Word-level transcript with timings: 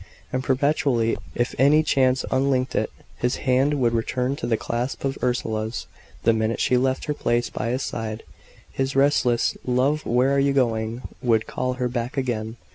And 0.33 0.43
perpetually, 0.43 1.15
if 1.35 1.53
any 1.59 1.83
chance 1.83 2.25
unlinked 2.31 2.73
it, 2.73 2.91
his 3.17 3.35
hand 3.45 3.75
would 3.79 3.93
return 3.93 4.35
to 4.37 4.51
its 4.51 4.59
clasp 4.59 5.05
of 5.05 5.15
Ursula's; 5.21 5.85
the 6.23 6.33
minute 6.33 6.59
she 6.59 6.75
left 6.75 7.05
her 7.05 7.13
place 7.13 7.51
by 7.51 7.69
his 7.69 7.83
side, 7.83 8.23
his 8.71 8.95
restless 8.95 9.55
"Love, 9.63 10.03
where 10.03 10.33
are 10.35 10.39
you 10.39 10.53
going?" 10.53 11.03
would 11.21 11.45
call 11.45 11.73
her 11.73 11.87
back 11.87 12.17
again. 12.17 12.55